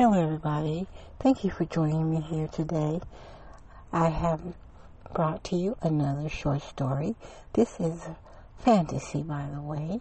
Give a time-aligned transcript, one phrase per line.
[0.00, 0.86] Hello, everybody.
[1.18, 3.02] Thank you for joining me here today.
[3.92, 4.40] I have
[5.12, 7.16] brought to you another short story.
[7.52, 8.08] This is
[8.56, 10.00] fantasy, by the way.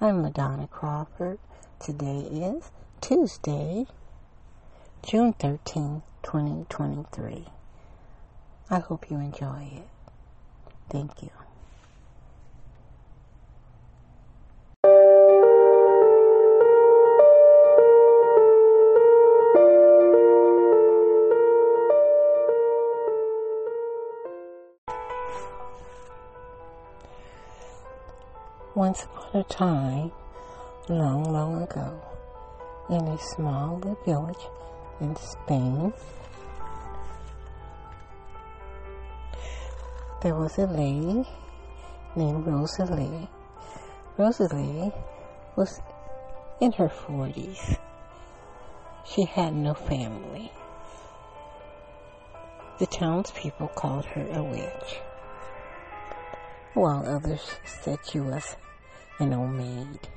[0.00, 1.40] I'm Madonna Crawford.
[1.80, 2.70] Today is
[3.00, 3.88] Tuesday,
[5.02, 7.46] June 13, 2023.
[8.70, 9.88] I hope you enjoy it.
[10.88, 11.30] Thank you.
[28.80, 30.10] Once upon a time,
[30.88, 32.00] long, long ago,
[32.88, 34.46] in a small little village
[35.02, 35.92] in Spain,
[40.22, 41.28] there was a lady
[42.16, 43.28] named Rosalie.
[44.16, 44.90] Rosalie
[45.56, 45.82] was
[46.62, 47.76] in her 40s.
[49.04, 50.50] She had no family.
[52.78, 55.00] The townspeople called her a witch,
[56.72, 58.56] while others said she was
[59.20, 60.08] an old maid.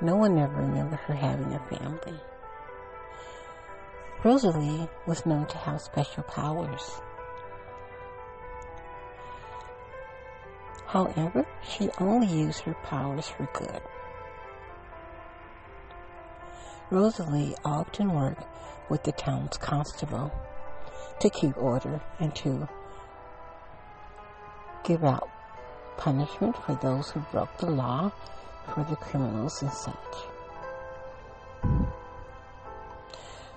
[0.00, 2.18] No one ever remembered her having a family.
[4.24, 7.00] Rosalie was known to have special powers.
[10.86, 13.82] However, she only used her powers for good.
[16.90, 18.44] Rosalie often worked
[18.88, 20.32] with the town's constable
[21.20, 22.66] to keep order and to
[24.84, 25.28] give out
[25.98, 28.10] punishment for those who broke the law,
[28.72, 29.94] for the criminals and such.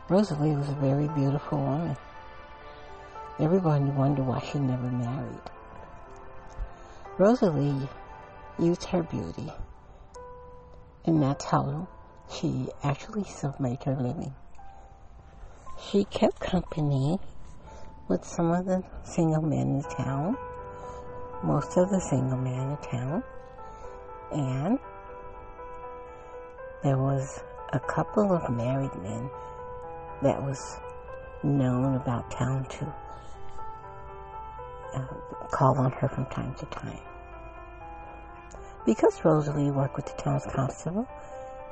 [0.10, 1.96] Rosalie was a very beautiful woman.
[3.40, 5.48] Everyone wondered why she never married.
[7.18, 7.88] Rosalie
[8.60, 9.52] used her beauty,
[11.06, 11.88] and that's how
[12.32, 14.34] she actually self-made her living.
[15.80, 17.20] She kept company
[18.08, 20.38] with some of the single men in town
[21.44, 23.24] most of the single men in town,
[24.32, 24.80] and
[26.84, 27.42] there was
[27.74, 29.30] a couple of married men
[30.22, 30.80] that was
[31.44, 32.94] known about town to
[34.94, 35.06] uh,
[35.52, 37.00] call on her from time to time.
[38.86, 41.08] Because Rosalie worked with the town's constable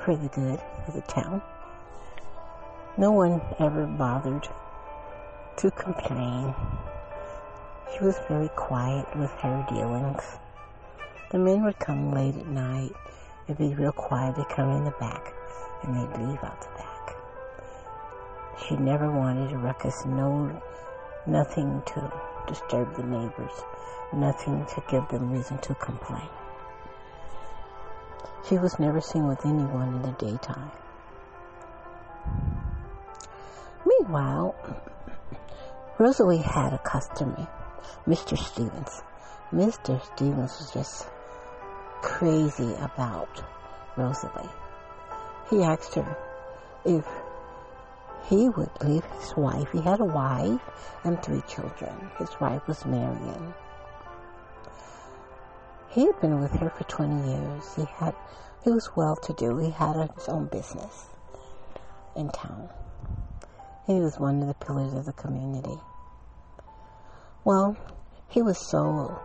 [0.03, 1.41] for the good of the town,
[2.97, 4.47] no one ever bothered
[5.57, 6.53] to complain
[7.91, 10.37] she was very quiet with her dealings.
[11.31, 12.91] The men would come late at night.
[13.47, 14.35] It'd be real quiet.
[14.35, 15.33] They'd come in the back
[15.83, 17.15] and they'd leave out the back.
[18.67, 20.61] She never wanted a ruckus, no,
[21.25, 22.11] nothing to
[22.47, 23.63] disturb the neighbors,
[24.13, 26.29] nothing to give them reason to complain.
[28.47, 30.71] She was never seen with anyone in the daytime.
[33.85, 34.55] Meanwhile,
[35.99, 37.47] Rosalie had a customer
[38.07, 38.37] Mr.
[38.37, 39.01] Stevens.
[39.51, 40.01] Mr.
[40.13, 41.07] Stevens was just
[42.01, 43.43] crazy about
[43.97, 44.49] Rosalie.
[45.49, 46.17] He asked her
[46.85, 47.05] if
[48.29, 49.71] he would leave his wife.
[49.71, 50.61] He had a wife
[51.03, 52.11] and three children.
[52.17, 53.53] His wife was Marion.
[55.89, 57.75] He had been with her for 20 years.
[57.75, 58.13] He had,
[58.63, 59.57] he was well to do.
[59.57, 61.07] He had his own business
[62.15, 62.69] in town.
[63.87, 65.79] He was one of the pillars of the community.
[67.49, 67.75] Well,
[68.27, 69.19] he was so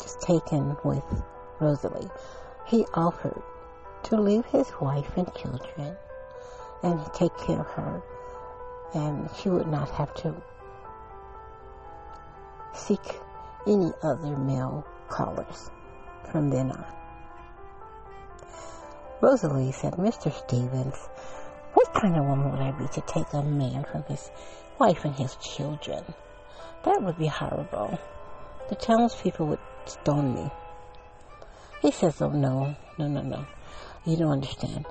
[0.00, 1.02] just taken with
[1.58, 2.08] Rosalie.
[2.64, 3.42] He offered
[4.04, 5.96] to leave his wife and children
[6.84, 8.02] and take care of her,
[8.94, 10.40] and she would not have to
[12.72, 13.18] seek
[13.66, 15.72] any other male callers
[16.30, 16.84] from then on.
[19.20, 20.32] Rosalie said, Mr.
[20.32, 21.08] Stevens,
[21.74, 24.30] what kind of woman would I be to take a man from his
[24.78, 26.04] wife and his children?
[26.84, 27.98] That would be horrible.
[28.68, 30.50] The townspeople would stone me.
[31.82, 33.46] He says, oh no, no, no, no.
[34.04, 34.86] You don't understand.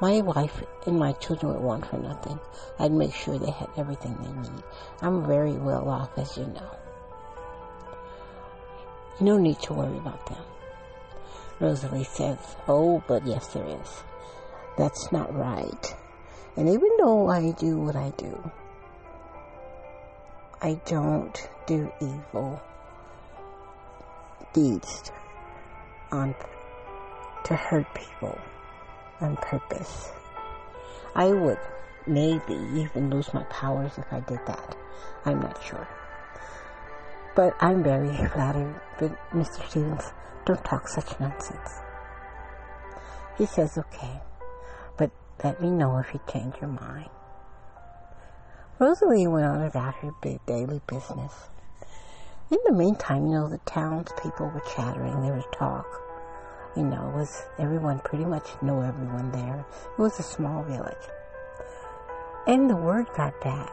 [0.00, 2.38] My wife and my children would want for nothing.
[2.78, 4.62] I'd make sure they had everything they need.
[5.00, 6.70] I'm very well off, as you know.
[9.20, 10.42] No need to worry about them.
[11.60, 14.02] Rosalie says, Oh, but yes, there is.
[14.76, 15.94] That's not right.
[16.56, 18.50] And even though I do what I do,
[20.64, 22.62] I don't do evil
[24.52, 25.10] deeds
[26.12, 26.36] on
[27.46, 28.38] to hurt people
[29.20, 30.12] on purpose.
[31.16, 31.58] I would
[32.06, 34.76] maybe even lose my powers if I did that.
[35.24, 35.88] I'm not sure.
[37.34, 39.68] But I'm very flattered that Mr.
[39.68, 40.12] Stevens
[40.46, 41.80] don't talk such nonsense.
[43.36, 44.20] He says, okay,
[44.96, 45.10] but
[45.42, 47.10] let me know if you change your mind.
[48.82, 50.10] Rosalie went on about her
[50.44, 51.50] daily business.
[52.50, 55.22] In the meantime, you know, the townspeople were chattering.
[55.22, 55.86] There was talk.
[56.76, 59.64] You know, it was everyone pretty much knew everyone there.
[59.96, 60.96] It was a small village.
[62.48, 63.70] And the word got back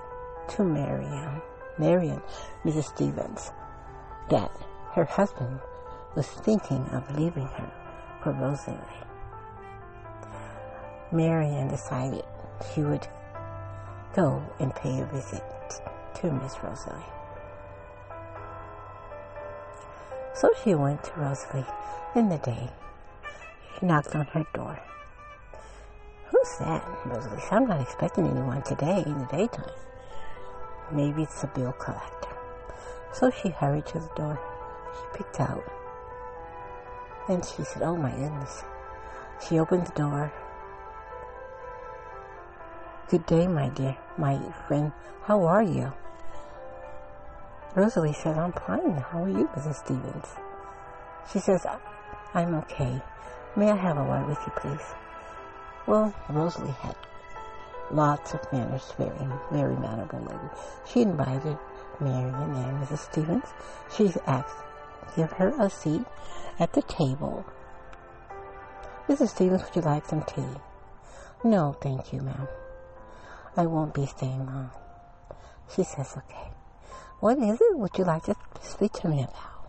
[0.50, 1.42] to Marianne,
[1.80, 2.22] Marion,
[2.64, 2.96] Mrs.
[2.96, 3.52] Stevens,
[4.30, 4.52] that
[4.94, 5.60] her husband
[6.16, 7.72] was thinking of leaving her
[8.22, 8.78] for Rosalie.
[11.12, 12.26] Marianne decided
[12.76, 13.08] she would
[14.16, 15.44] go and pay a visit
[16.16, 17.04] to Miss Rosalie.
[20.34, 21.66] So she went to Rosalie
[22.16, 22.70] in the day.
[23.78, 24.80] She knocked on her door.
[26.30, 26.84] Who's that?
[27.06, 29.72] Rosalie I'm not expecting anyone today in the daytime.
[30.92, 32.36] Maybe it's a bill collector.
[33.14, 34.40] So she hurried to the door.
[34.96, 35.64] She picked out.
[37.28, 38.64] And she said, Oh my goodness.
[39.48, 40.34] She opened the door.
[43.10, 44.92] Good day, my dear, my friend.
[45.24, 45.92] How are you?
[47.74, 48.98] Rosalie says, I'm fine.
[48.98, 49.84] How are you, Mrs.
[49.84, 50.28] Stevens?
[51.34, 51.66] She says,
[52.36, 53.02] I'm okay.
[53.56, 54.94] May I have a word with you, please?
[55.88, 56.96] Well, Rosalie had
[57.90, 60.54] lots of manners, very, very mannerable lady.
[60.86, 61.58] She invited
[62.00, 63.12] Marion and Mrs.
[63.12, 63.46] Stevens.
[63.98, 64.56] She asked,
[65.16, 66.06] give her a seat
[66.60, 67.44] at the table.
[69.08, 69.30] Mrs.
[69.30, 70.62] Stevens, would you like some tea?
[71.44, 72.48] No, thank you, ma'am.
[73.58, 74.72] I won't be staying long.
[75.76, 76.52] She says, okay.
[77.20, 77.78] What is it?
[77.78, 79.60] Would you like to speak to me about?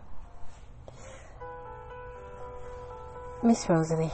[3.43, 4.11] Miss Rosalie,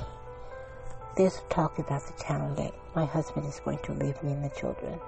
[1.18, 4.50] there's talk about the town that my husband is going to leave me and the
[4.50, 5.00] children.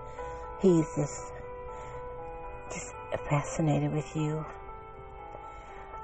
[0.62, 1.32] He's just,
[2.72, 2.94] just
[3.30, 4.46] fascinated with you.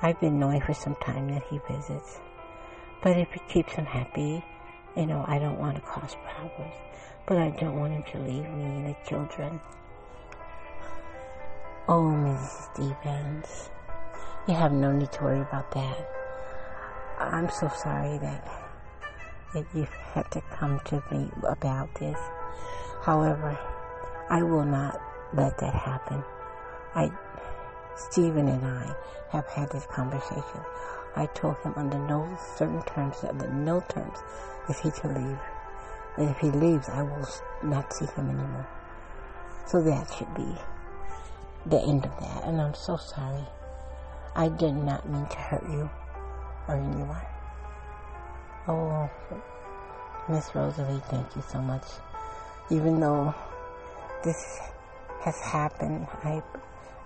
[0.02, 2.20] I've been knowing for some time that he visits.
[3.04, 4.44] But if it keeps him happy,
[4.96, 6.74] you know, I don't want to cause problems.
[7.28, 9.60] But I don't want him to leave me and the children.
[11.88, 12.74] Oh, Mrs.
[12.74, 13.70] Stevens,
[14.48, 16.10] you have no need to worry about that.
[17.20, 18.48] I'm so sorry that,
[19.54, 22.18] that you've had to come to me about this.
[23.02, 23.58] However,
[24.30, 25.00] I will not
[25.34, 26.24] let that happen.
[26.94, 27.12] I,
[27.96, 28.96] Stephen and I
[29.30, 30.62] have had this conversation.
[31.16, 34.18] I told him under no certain terms, uh, under no terms,
[34.70, 35.40] is he to leave.
[36.18, 37.28] And if he leaves, I will
[37.64, 38.68] not see him anymore.
[39.68, 40.56] So that should be
[41.66, 42.44] the end of that.
[42.44, 43.46] And I'm so sorry.
[44.36, 45.90] I did not mean to hurt you
[46.68, 47.22] or anyone.
[48.68, 49.10] Oh,
[50.28, 51.86] Miss Rosalie, thank you so much.
[52.70, 53.34] Even though
[54.24, 54.60] this
[55.22, 56.42] has happened, I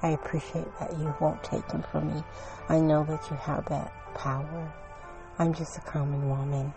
[0.01, 2.23] I appreciate that you won't take him from me.
[2.69, 4.73] I know that you have that power.
[5.37, 6.73] I'm just a common woman.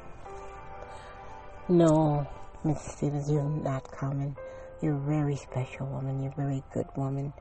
[1.69, 2.27] No,
[2.65, 2.97] Mrs.
[2.97, 4.37] Stevens, you're not common.
[4.81, 6.23] You're a very special woman.
[6.23, 7.33] You're a very good woman.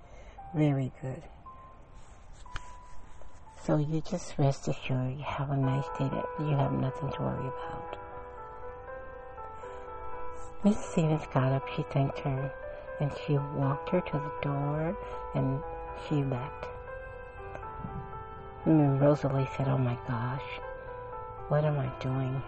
[0.56, 1.24] Very good.
[3.66, 7.22] So you just rest assured you have a nice day that you have nothing to
[7.22, 7.98] worry about.
[10.64, 10.92] Mrs.
[10.92, 12.54] Stevens got up, she thanked her,
[13.02, 14.96] and she walked her to the door
[15.34, 15.60] and
[16.08, 16.68] she left.
[18.66, 20.44] And Rosalie said, Oh my gosh,
[21.48, 22.42] what am I doing?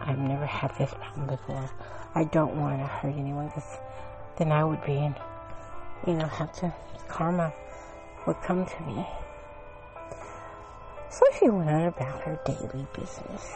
[0.00, 1.70] I've never had this problem before.
[2.14, 3.76] I don't want to hurt anyone because
[4.38, 5.14] then I would be in,
[6.06, 6.72] you know, have to
[7.08, 7.52] karma
[8.26, 9.06] would come to me.
[11.10, 13.52] So she went on about her daily business.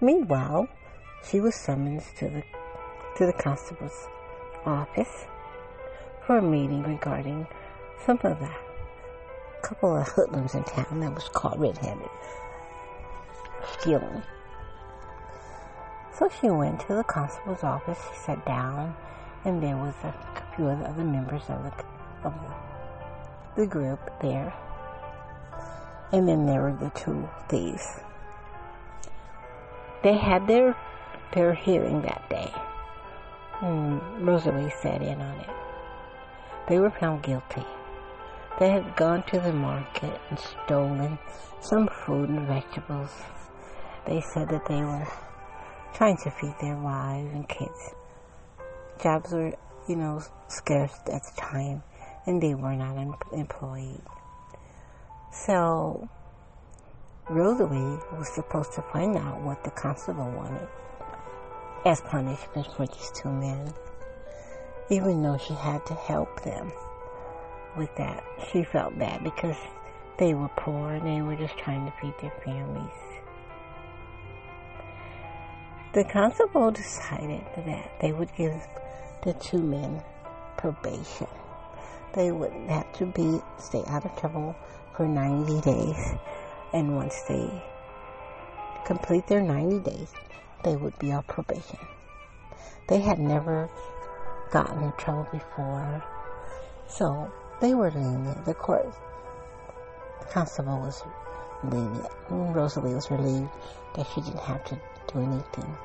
[0.00, 0.68] Meanwhile,
[1.28, 2.42] she was summoned to the
[3.16, 4.06] to the constable's
[4.64, 5.26] office
[6.26, 7.46] for a meeting regarding
[8.04, 8.50] some of the
[9.62, 12.08] couple of hoodlums in town that was caught red-handed
[13.78, 14.22] stealing.
[16.18, 17.98] So she went to the constable's office.
[18.10, 18.94] She sat down
[19.44, 20.14] and there was a
[20.54, 21.72] few of the other members of the
[22.24, 24.52] of the, the group there.
[26.12, 28.00] And then there were the two thieves.
[30.02, 30.76] They had their
[31.32, 32.52] their hearing that day.
[33.62, 35.50] Rosalie sat in on it.
[36.68, 37.64] They were found guilty.
[38.58, 41.18] They had gone to the market and stolen
[41.60, 43.10] some food and vegetables.
[44.06, 45.06] They said that they were
[45.94, 47.94] trying to feed their wives and kids
[49.02, 49.52] jobs were,
[49.88, 51.82] you know, scarce at the time,
[52.26, 54.00] and they were not em- employed.
[55.32, 56.08] So,
[57.28, 60.68] Rosalie was supposed to find out what the constable wanted
[61.84, 63.72] as punishment for these two men.
[64.90, 66.72] Even though she had to help them
[67.76, 69.56] with that, she felt bad because
[70.18, 72.90] they were poor and they were just trying to feed their families.
[75.94, 78.54] The constable decided that they would give
[79.24, 80.02] the two men
[80.56, 81.26] probation.
[82.14, 84.54] They would have to be stay out of trouble
[84.96, 86.14] for 90 days,
[86.72, 87.62] and once they
[88.84, 90.12] complete their 90 days,
[90.62, 91.78] they would be on probation.
[92.88, 93.68] They had never
[94.50, 96.04] gotten in trouble before,
[96.88, 98.44] so they were lenient.
[98.44, 98.92] The court,
[100.20, 101.02] the constable was
[101.64, 102.06] lenient.
[102.28, 103.50] Rosalie was relieved
[103.94, 104.80] that she didn't have to
[105.12, 105.76] do anything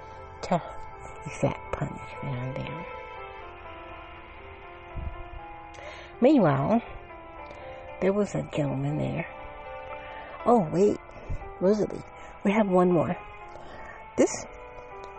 [0.43, 0.61] to
[1.25, 2.85] exact punishment on them.
[6.19, 6.81] Meanwhile,
[8.01, 9.27] there was a gentleman there.
[10.45, 10.97] Oh, wait,
[11.59, 12.03] Rosalie,
[12.43, 13.15] we have one more.
[14.15, 14.45] This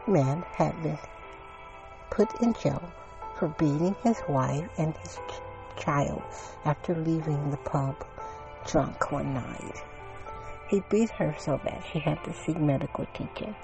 [0.09, 0.99] man had been
[2.11, 2.83] put in jail
[3.39, 6.23] for beating his wife and his ch- child
[6.65, 7.95] after leaving the pub
[8.67, 9.83] drunk one night.
[10.69, 13.55] He beat her so bad she had to seek medical attention.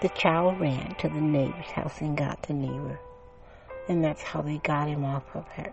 [0.00, 2.98] The child ran to the neighbor's house and got the neighbor,
[3.88, 5.72] and that's how they got him off of her.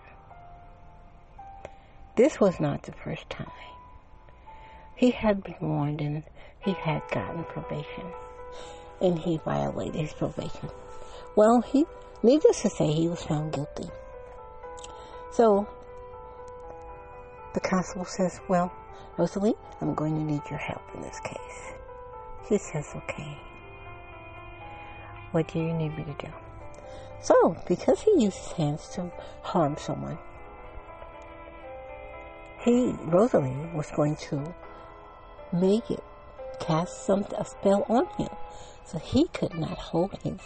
[2.16, 3.52] This was not the first time.
[4.96, 6.24] He had been warned and
[6.60, 8.12] he had gotten probation,
[9.02, 10.70] and he violated his probation.
[11.36, 11.86] Well, he,
[12.24, 13.90] needless to say, he was found guilty.
[15.32, 15.68] So,
[17.54, 18.72] the constable says, Well,
[19.18, 21.74] Rosalie, I'm going to need your help in this case.
[22.50, 23.38] She says, Okay.
[25.32, 26.34] What do you need me to do?
[27.22, 29.12] So, because he used his hands to
[29.42, 30.18] harm someone,
[32.64, 34.54] he, Rosalie, was going to
[35.54, 36.04] make it
[36.60, 38.30] cast some a spell on him,
[38.88, 40.40] so he could not hold his,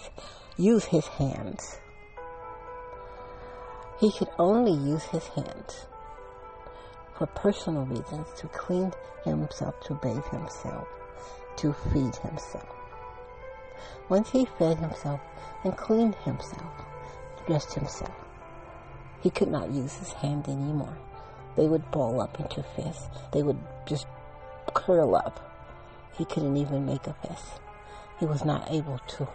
[0.57, 1.79] use his hands.
[4.00, 5.86] He could only use his hands
[7.17, 8.91] for personal reasons to clean
[9.24, 10.88] himself, to bathe himself,
[11.57, 12.67] to feed himself.
[14.10, 15.21] Once he fed himself
[15.63, 16.71] and cleaned himself,
[17.45, 18.15] dressed himself,
[19.21, 20.98] he could not use his hand anymore.
[21.55, 23.07] They would ball up into fists.
[23.31, 24.07] They would just
[24.74, 25.39] curl up.
[26.17, 27.60] He couldn't even make a fist.
[28.22, 29.28] He was not able to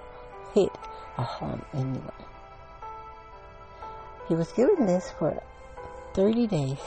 [0.55, 0.71] hit
[1.19, 2.23] or harm anyone.
[4.29, 5.43] He was given this for
[6.15, 6.79] 30 days.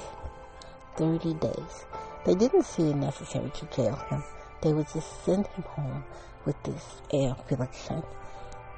[0.95, 1.85] 30 days.
[2.25, 4.23] They didn't see it necessary to jail him.
[4.61, 6.05] They would just send him home
[6.45, 8.01] with this air affliction.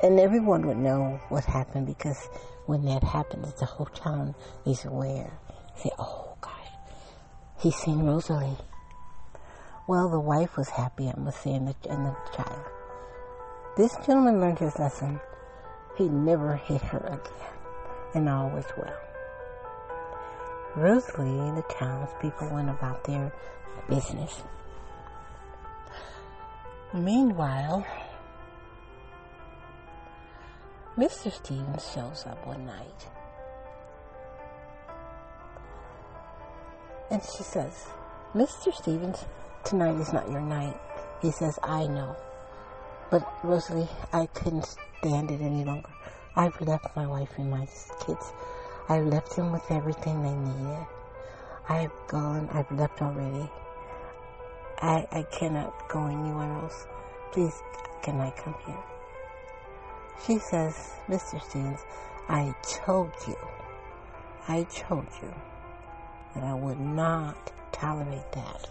[0.01, 2.27] And everyone would know what happened because
[2.65, 4.33] when that happens, the whole town
[4.65, 5.31] is aware.
[5.75, 6.71] Say, oh gosh,
[7.59, 8.57] he's seen Rosalie.
[9.87, 12.80] Well, the wife was happy, and the, and the child.
[13.77, 15.21] This gentleman learned his lesson.
[15.97, 17.49] He never hit her again,
[18.13, 18.97] and all was well.
[20.75, 23.31] Rosalie and the townspeople went about their
[23.89, 24.43] business.
[26.93, 27.85] Meanwhile,
[30.97, 31.31] Mr.
[31.31, 33.07] Stevens shows up one night.
[37.09, 37.87] And she says,
[38.33, 38.73] Mr.
[38.73, 39.25] Stevens,
[39.63, 40.77] tonight is not your night.
[41.21, 42.15] He says, I know.
[43.11, 44.65] But Rosalie, I couldn't
[45.01, 45.89] stand it any longer.
[46.37, 47.67] I've left my wife and my
[48.05, 48.31] kids.
[48.87, 50.87] I've left them with everything they needed.
[51.67, 53.49] I've gone, I've left already.
[54.81, 56.87] I, I cannot go anywhere else.
[57.33, 57.61] Please,
[58.01, 58.83] can I come here?
[60.25, 61.43] She says, Mr.
[61.43, 61.81] Stevens,
[62.29, 63.35] I told you,
[64.47, 65.33] I told you
[66.33, 68.69] that I would not tolerate that.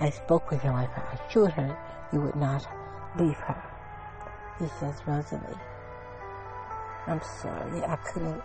[0.00, 0.88] I spoke with your wife.
[0.96, 1.78] I assured her
[2.10, 2.66] you would not
[3.18, 3.71] leave her.
[4.58, 5.40] He says, Rosalie,
[7.06, 7.82] I'm sorry.
[7.82, 8.42] I couldn't,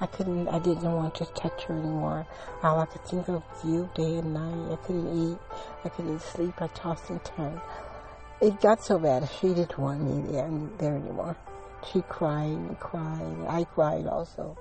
[0.00, 2.26] I couldn't, I didn't want to touch her anymore.
[2.62, 4.72] All I could think of you day and night.
[4.72, 5.38] I couldn't eat.
[5.84, 6.54] I couldn't sleep.
[6.62, 7.60] I tossed and turned.
[8.40, 9.28] It got so bad.
[9.40, 11.36] She didn't want me there, there anymore.
[11.92, 13.46] She cried and cried.
[13.48, 14.56] I cried also.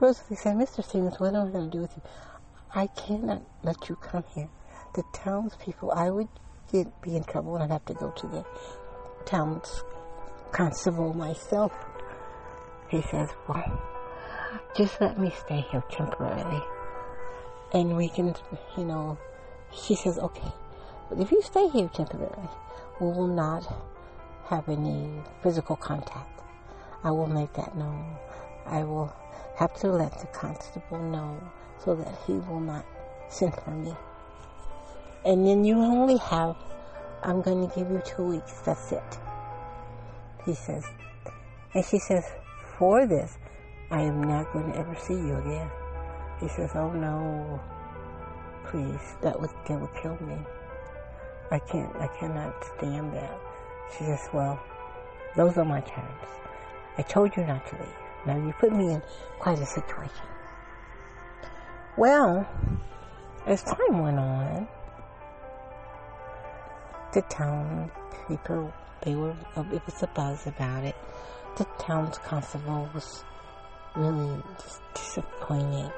[0.00, 0.82] Rosalie said, Mr.
[0.82, 2.02] Stevens, what am I going to do with you?
[2.74, 4.48] I cannot let you come here.
[4.94, 6.28] The townspeople, I would
[6.72, 8.44] get, be in trouble and I'd have to go to the
[9.24, 9.82] town's
[10.52, 11.72] constable myself.
[12.88, 13.82] He says, well,
[14.76, 16.62] just let me stay here temporarily.
[17.72, 18.34] And we can,
[18.76, 19.18] you know,
[19.72, 20.52] she says, okay.
[21.08, 22.48] But if you stay here temporarily,
[23.00, 23.66] we will not
[24.48, 25.10] have any
[25.42, 26.40] physical contact.
[27.02, 28.16] I will make that known.
[28.66, 29.14] I will
[29.56, 31.38] have to let the constable know
[31.84, 32.84] so that he will not
[33.28, 33.94] send for me.
[35.24, 36.56] And then you only have,
[37.24, 38.60] I'm going to give you two weeks.
[38.66, 39.18] That's it.
[40.44, 40.84] He says.
[41.72, 42.24] And she says,
[42.78, 43.38] for this,
[43.90, 45.70] I am not going to ever see you again.
[46.38, 47.60] He says, oh no,
[48.66, 50.36] please, that would, that would kill me.
[51.50, 53.40] I can't, I cannot stand that.
[53.96, 54.60] She says, well,
[55.34, 56.28] those are my terms.
[56.98, 57.88] I told you not to leave.
[58.26, 59.02] Now you put me in
[59.38, 60.26] quite a situation.
[61.96, 62.46] Well,
[63.46, 64.68] as time went on,
[67.14, 67.90] the town
[68.26, 70.96] people, they were, uh, it was a buzz about it.
[71.56, 73.24] The town's constable was
[73.94, 75.92] really just disappointed.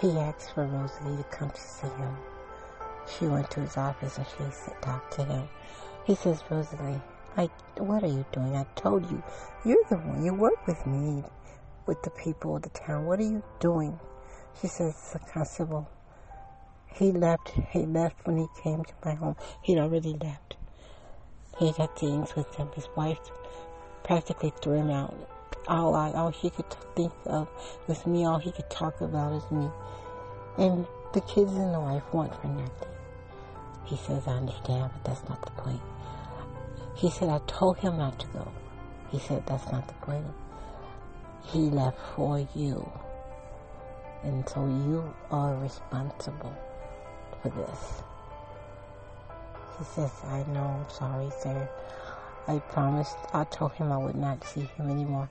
[0.00, 2.16] He asked for Rosalie to come to see him.
[3.06, 5.48] She went to his office and she talked to him.
[6.04, 7.00] He says, Rosalie,
[7.36, 8.56] I, what are you doing?
[8.56, 9.22] I told you,
[9.64, 11.22] you're the one, you work with me,
[11.86, 13.06] with the people of the town.
[13.06, 13.98] What are you doing?
[14.60, 15.88] She says, the constable,
[16.94, 19.36] he left, he left when he came to my home.
[19.62, 20.56] He'd already left.
[21.58, 22.68] He had things with him.
[22.74, 23.18] His wife
[24.04, 25.14] practically threw him out.
[25.68, 27.48] All I, all he could think of
[27.86, 28.24] was me.
[28.24, 29.68] All he could talk about is me.
[30.58, 32.88] And the kids and the wife want for nothing.
[33.84, 35.80] He says, I understand, but that's not the point.
[36.94, 38.52] He said, I told him not to go.
[39.10, 40.26] He said, that's not the point.
[41.44, 42.90] He left for you.
[44.22, 46.56] And so you are responsible
[47.42, 48.02] for this.
[49.78, 51.68] He says, I know, I'm sorry, sir.
[52.48, 55.28] I promised, I told him I would not see him anymore.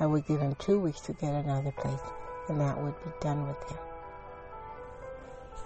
[0.00, 2.00] I would give him two weeks to get another place,
[2.48, 3.78] and that would be done with him.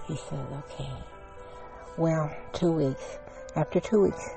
[0.06, 0.90] He said, okay.
[1.96, 3.18] Well, two weeks.
[3.56, 4.30] After two weeks,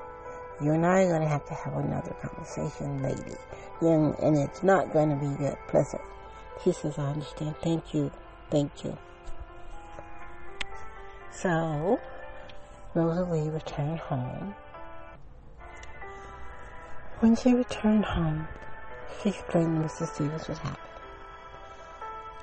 [0.60, 3.36] you and I are going to have to have another conversation, lady.
[3.80, 6.02] And, and it's not going to be good, pleasant.
[6.64, 7.56] He says, I understand.
[7.62, 8.10] Thank you.
[8.50, 8.96] Thank you.
[11.34, 11.98] So,
[12.94, 14.54] Rosalie returned home.
[17.20, 18.46] When she returned home,
[19.22, 20.06] she explained to Mr.
[20.06, 20.78] Stevens what happened.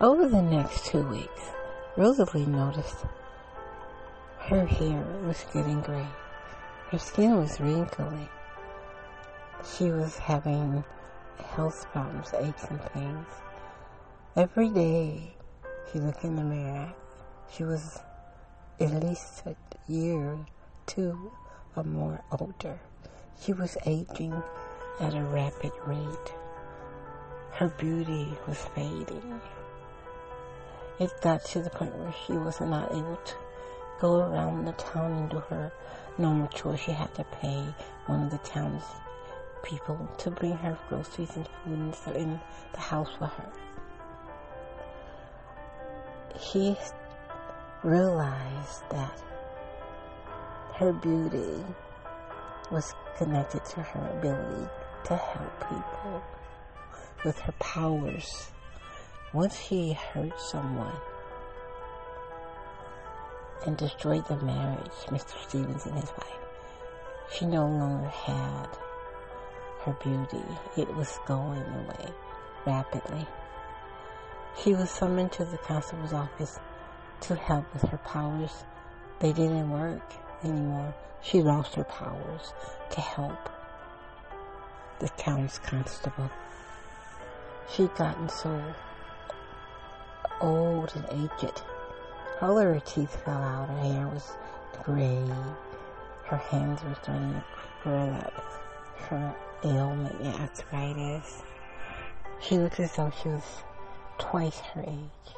[0.01, 1.51] Over the next two weeks,
[1.97, 3.05] Rosalie noticed
[4.39, 6.07] her hair was getting gray.
[6.89, 8.27] Her skin was wrinkly.
[9.77, 10.83] She was having
[11.37, 13.27] health problems, aches and pains.
[14.35, 15.35] Every day
[15.91, 16.91] she looked in the mirror.
[17.51, 17.99] She was
[18.79, 19.55] at least a
[19.91, 20.37] year,
[20.85, 21.31] two
[21.75, 22.79] or more older.
[23.41, 24.33] She was aging
[24.99, 26.33] at a rapid rate.
[27.51, 29.41] Her beauty was fading.
[30.99, 33.33] It got to the point where she was not able to
[33.99, 35.71] go around the town and do her
[36.17, 36.79] normal chores.
[36.79, 37.63] She had to pay
[38.05, 38.83] one of the town's
[39.63, 42.39] people to bring her groceries and food and in
[42.73, 43.51] the house for her.
[46.39, 46.77] She
[47.83, 49.21] realized that
[50.75, 51.63] her beauty
[52.71, 54.67] was connected to her ability
[55.05, 56.23] to help people
[57.23, 58.51] with her powers.
[59.33, 60.95] Once she hurt someone
[63.65, 65.41] and destroyed the marriage, Mr.
[65.47, 66.39] Stevens and his wife,
[67.31, 68.67] she no longer had
[69.81, 70.43] her beauty.
[70.75, 72.13] It was going away
[72.65, 73.27] rapidly.
[74.63, 76.59] She was summoned to the constable's office
[77.21, 78.63] to help with her powers.
[79.19, 80.93] They didn't work anymore.
[81.21, 82.53] She lost her powers
[82.91, 83.49] to help
[84.99, 86.29] the town's constable.
[87.71, 88.61] She'd gotten so
[90.41, 91.61] old and aged.
[92.41, 93.69] All of her teeth fell out.
[93.69, 94.31] Her hair was
[94.83, 95.23] gray.
[96.25, 97.43] Her hands were starting to
[97.83, 98.33] curl up.
[99.09, 101.43] Her ailment, arthritis.
[102.41, 103.43] She looked as though she was
[104.17, 105.35] twice her age.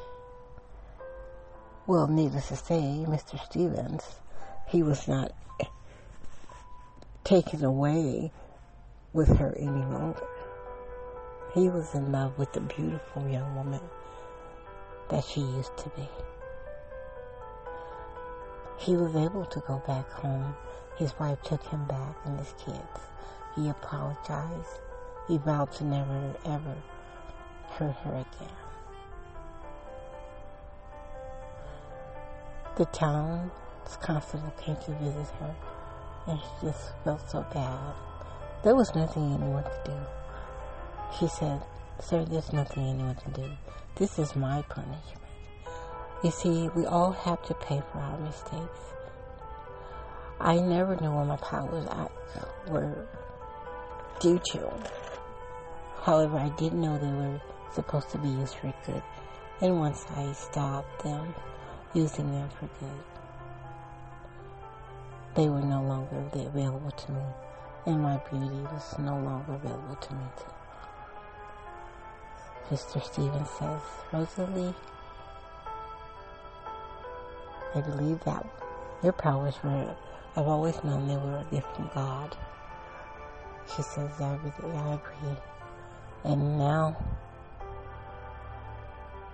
[1.84, 3.44] Well, needless to say, Mr.
[3.44, 4.20] Stevens,
[4.68, 5.32] he was not
[7.24, 8.30] taken away
[9.12, 10.28] with her any longer.
[11.54, 13.80] He was in love with the beautiful young woman
[15.10, 16.08] that she used to be.
[18.78, 20.54] He was able to go back home.
[20.96, 23.00] His wife took him back and his kids.
[23.56, 24.80] He apologized.
[25.26, 26.76] He vowed to never, ever
[27.70, 28.21] hurt her
[32.74, 33.50] The town's
[34.00, 35.54] constable came to visit her,
[36.26, 37.94] and she just felt so bad.
[38.64, 39.98] There was nothing anyone could do.
[41.18, 41.60] She said,
[42.00, 43.50] Sir, there's nothing anyone can do.
[43.96, 45.20] This is my punishment.
[46.24, 48.78] You see, we all have to pay for our mistakes.
[50.40, 51.86] I never knew where my powers
[52.68, 53.06] were
[54.18, 54.72] due to.
[56.00, 57.38] However, I did know they were
[57.74, 59.02] supposed to be used for good.
[59.60, 61.34] And once I stopped them,
[61.94, 63.02] using them for good.
[65.34, 67.22] They were no longer available to me,
[67.86, 70.52] and my beauty was no longer available to me too.
[72.70, 73.02] Mr.
[73.02, 73.80] Stevens says,
[74.12, 74.74] Rosalie,
[77.74, 78.46] I believe that
[79.02, 79.94] your powers were,
[80.36, 82.36] I've always known they were a gift from God.
[83.74, 85.36] She says, I, I agree.
[86.24, 86.96] And now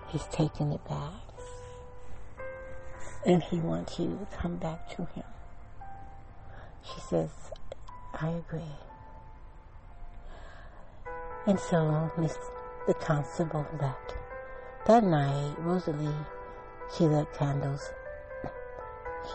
[0.07, 1.28] he's taking it back.
[3.25, 5.25] And he wants you to come back to him.
[6.83, 7.31] She says,
[8.13, 8.75] I agree.
[11.45, 12.37] And so Miss
[12.87, 14.15] the constable left.
[14.87, 16.25] That night, Rosalie,
[16.95, 17.91] she lit candles.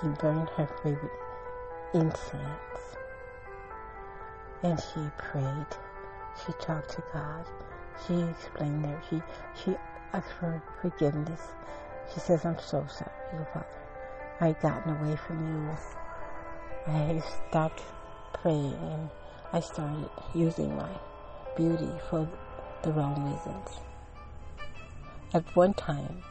[0.00, 1.12] She burned her favorite
[1.92, 2.96] incense.
[4.62, 5.66] And she prayed.
[6.44, 7.46] She talked to God.
[8.06, 9.22] She explained that she
[9.54, 9.76] she
[10.12, 11.40] asked for forgiveness.
[12.12, 13.66] She says, I'm so sorry, Father.
[14.40, 15.76] I gotten away from you.
[16.86, 17.82] I stopped
[18.34, 19.08] praying and
[19.52, 20.90] I started using my
[21.56, 22.28] beauty for
[22.82, 23.80] the wrong reasons.
[25.32, 26.22] At one time,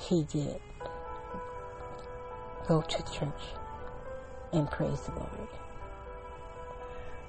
[0.00, 0.60] she did
[2.66, 3.42] go to church
[4.52, 5.48] and praise the Lord.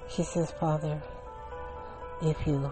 [0.10, 1.02] She says, Father,
[2.22, 2.72] if you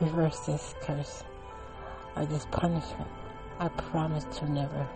[0.00, 1.24] reverse this curse
[2.16, 3.10] or this punishment,
[3.60, 4.88] I promise to never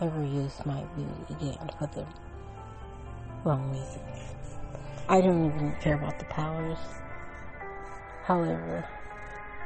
[0.00, 2.06] ever use my beauty again for the
[3.42, 4.36] wrong reasons.
[5.08, 6.78] I don't even care about the powers.
[8.24, 8.86] However,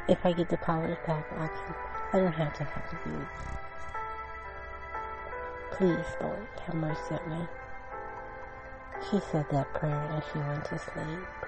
[0.08, 1.74] if I get the powers back, I can.
[2.10, 3.26] I don't have to have the beauty.
[5.72, 7.46] Please, Lord, have mercy on me.
[9.10, 11.47] She said that prayer and she went to sleep.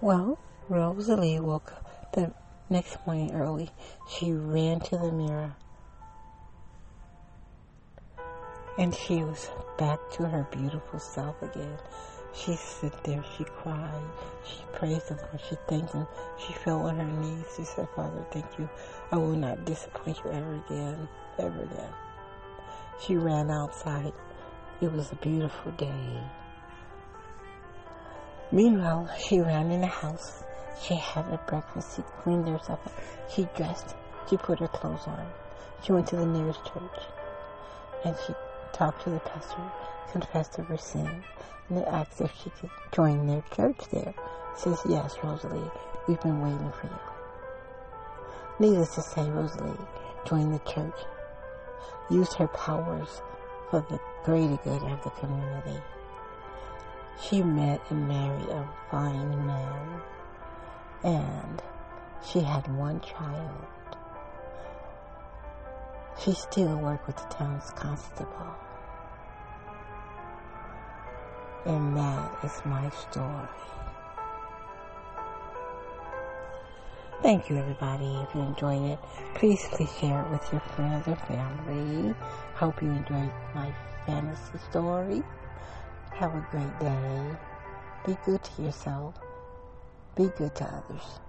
[0.00, 2.32] Well, Rosalie woke up the
[2.68, 3.70] next morning early.
[4.08, 5.56] She ran to the mirror
[8.78, 11.78] and she was back to her beautiful self again.
[12.34, 14.02] She sit there, she cried,
[14.44, 16.06] she praised the Lord, she thanked Him,
[16.38, 17.46] she fell on her knees.
[17.56, 18.68] She said, Father, thank you.
[19.10, 21.92] I will not disappoint you ever again, ever again.
[23.00, 24.12] She ran outside.
[24.82, 26.20] It was a beautiful day.
[28.52, 30.44] Meanwhile, she ran in the house.
[30.80, 31.96] She had her breakfast.
[31.96, 32.92] She cleaned herself up.
[33.34, 33.96] She dressed.
[34.30, 35.26] She put her clothes on.
[35.82, 37.02] She went to the nearest church.
[38.04, 38.34] And she
[38.72, 39.62] talked to the pastor,
[40.12, 41.24] confessed her sin,
[41.68, 44.14] and asked if she could join their church there.
[44.56, 45.70] She says, Yes, Rosalie,
[46.06, 47.00] we've been waiting for you.
[48.58, 49.76] Needless to say, Rosalie
[50.24, 50.98] joined the church,
[52.10, 53.20] used her powers
[53.70, 55.80] for the greater good of the community.
[57.20, 60.00] She met and married a fine man,
[61.02, 61.62] and
[62.24, 63.66] she had one child.
[66.18, 68.54] She still worked with the town's constable.
[71.64, 73.48] And that is my story.
[77.22, 78.06] Thank you, everybody.
[78.28, 78.98] If you enjoyed it,
[79.34, 82.14] please, please share it with your friends or family.
[82.54, 83.72] Hope you enjoyed my
[84.06, 85.22] fantasy story.
[86.18, 87.36] Have a great day.
[88.06, 89.16] Be good to yourself.
[90.16, 91.20] Be good to others.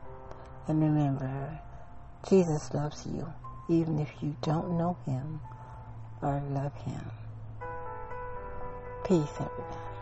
[0.70, 1.60] And remember,
[2.30, 3.28] Jesus loves you,
[3.68, 5.42] even if you don't know Him
[6.22, 7.02] or love Him.
[9.04, 9.97] Peace, everybody.